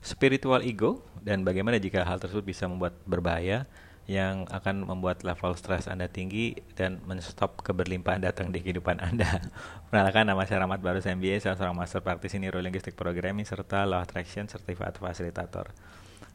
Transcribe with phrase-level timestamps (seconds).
[0.00, 3.68] spiritual ego dan bagaimana jika hal tersebut bisa membuat berbahaya
[4.10, 9.38] yang akan membuat level stres Anda tinggi dan menstop keberlimpahan datang di kehidupan Anda.
[9.86, 14.50] Perkenalkan nama saya Rahmat Barus MBA, saya seorang master praktisi neurolinguistic programming serta law attraction
[14.50, 15.70] certified facilitator.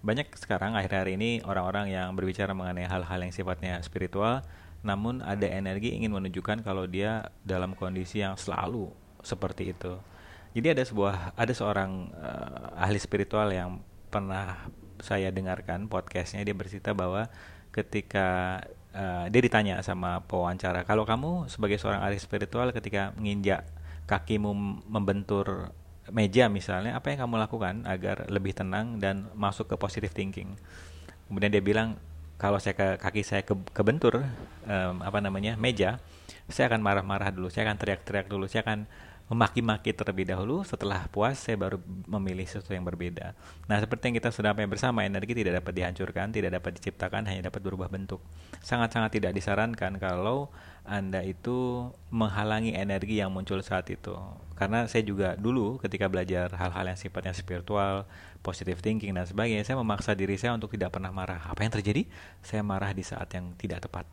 [0.06, 4.46] Banyak sekarang akhir-akhir ini orang-orang yang berbicara mengenai hal-hal yang sifatnya spiritual,
[4.80, 8.88] namun ada energi ingin menunjukkan kalau dia dalam kondisi yang selalu
[9.20, 10.00] seperti itu.
[10.56, 14.72] Jadi ada sebuah ada seorang uh, ahli spiritual yang pernah
[15.04, 17.28] saya dengarkan podcastnya dia bercerita bahwa
[17.76, 18.64] ketika
[18.96, 23.68] uh, dia ditanya sama pewawancara, kalau kamu sebagai seorang ahli spiritual ketika menginjak
[24.08, 24.56] kakimu
[24.88, 25.76] membentur
[26.08, 30.56] meja misalnya, apa yang kamu lakukan agar lebih tenang dan masuk ke positive thinking?
[31.28, 32.00] Kemudian dia bilang,
[32.40, 34.24] kalau saya ke kaki saya ke, kebentur
[34.70, 36.00] um, apa namanya meja,
[36.48, 38.86] saya akan marah-marah dulu, saya akan teriak-teriak dulu, saya akan
[39.26, 40.62] memaki-maki terlebih dahulu.
[40.62, 43.34] Setelah puas saya baru memilih sesuatu yang berbeda.
[43.66, 47.50] Nah seperti yang kita sudah sampai bersama energi tidak dapat dihancurkan tidak dapat diciptakan hanya
[47.50, 48.22] dapat berubah bentuk.
[48.62, 50.54] Sangat-sangat tidak disarankan kalau
[50.86, 54.14] anda itu menghalangi energi yang muncul saat itu.
[54.54, 58.06] Karena saya juga dulu ketika belajar hal-hal yang sifatnya spiritual
[58.46, 61.50] positive thinking dan sebagainya saya memaksa diri saya untuk tidak pernah marah.
[61.50, 62.06] Apa yang terjadi?
[62.46, 64.06] Saya marah di saat yang tidak tepat.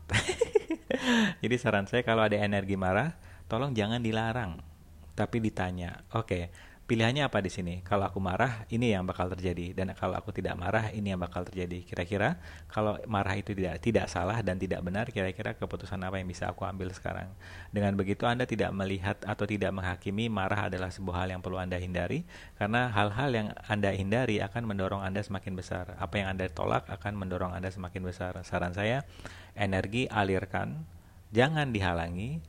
[1.45, 3.13] Jadi saran saya kalau ada energi marah
[3.45, 4.72] tolong jangan dilarang
[5.13, 6.43] tapi ditanya, oke, okay,
[6.83, 7.79] pilihannya apa di sini?
[7.81, 11.47] Kalau aku marah, ini yang bakal terjadi, dan kalau aku tidak marah, ini yang bakal
[11.47, 11.79] terjadi.
[11.87, 12.35] Kira-kira
[12.67, 16.67] kalau marah itu tidak tidak salah dan tidak benar, kira-kira keputusan apa yang bisa aku
[16.67, 17.31] ambil sekarang?
[17.71, 21.79] Dengan begitu Anda tidak melihat atau tidak menghakimi marah adalah sebuah hal yang perlu Anda
[21.79, 22.27] hindari,
[22.59, 25.95] karena hal-hal yang Anda hindari akan mendorong Anda semakin besar.
[25.95, 28.35] Apa yang Anda tolak akan mendorong Anda semakin besar.
[28.43, 29.07] Saran saya,
[29.55, 30.83] energi alirkan,
[31.31, 32.43] jangan dihalangi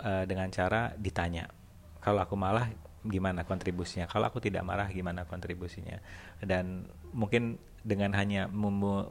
[0.00, 1.63] uh, dengan cara ditanya
[2.04, 2.68] kalau aku malah
[3.00, 4.04] gimana kontribusinya?
[4.04, 6.00] Kalau aku tidak marah gimana kontribusinya?
[6.44, 6.84] Dan
[7.16, 8.48] mungkin dengan hanya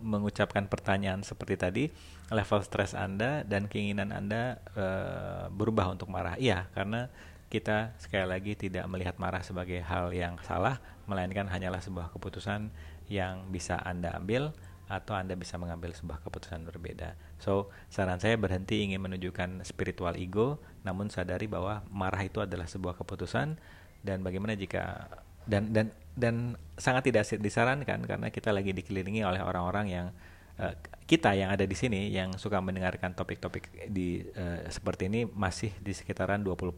[0.01, 1.83] mengucapkan pertanyaan seperti tadi
[2.33, 4.85] level stres anda dan keinginan anda e,
[5.53, 6.33] berubah untuk marah.
[6.41, 7.09] Iya karena
[7.53, 12.73] kita sekali lagi tidak melihat marah sebagai hal yang salah melainkan hanyalah sebuah keputusan
[13.13, 14.57] yang bisa anda ambil
[14.91, 17.15] atau Anda bisa mengambil sebuah keputusan berbeda.
[17.39, 22.99] So, saran saya berhenti ingin menunjukkan spiritual ego, namun sadari bahwa marah itu adalah sebuah
[22.99, 23.55] keputusan
[24.03, 25.07] dan bagaimana jika
[25.47, 30.07] dan dan dan sangat tidak disarankan karena kita lagi dikelilingi oleh orang-orang yang
[30.59, 35.69] uh, kita yang ada di sini yang suka mendengarkan topik-topik di uh, seperti ini masih
[35.83, 36.73] di sekitaran 20%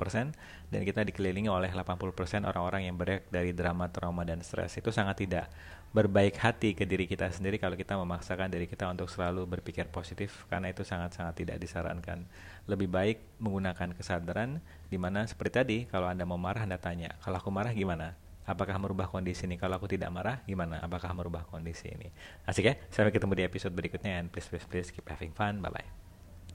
[0.73, 4.75] dan kita dikelilingi oleh 80% orang-orang yang berek dari drama, trauma dan stres.
[4.81, 5.45] Itu sangat tidak
[5.95, 10.43] berbaik hati ke diri kita sendiri kalau kita memaksakan diri kita untuk selalu berpikir positif
[10.51, 12.27] karena itu sangat-sangat tidak disarankan.
[12.67, 14.59] Lebih baik menggunakan kesadaran
[14.91, 18.24] di mana seperti tadi kalau Anda mau marah Anda tanya, kalau aku marah gimana?
[18.45, 19.57] Apakah merubah kondisi ini?
[19.57, 20.79] Kalau aku tidak marah gimana?
[20.81, 22.09] Apakah merubah kondisi ini?
[22.45, 22.73] Asik ya?
[22.94, 24.22] Sampai ketemu di episode berikutnya.
[24.22, 25.59] And please please please keep having fun.
[25.59, 26.04] Bye bye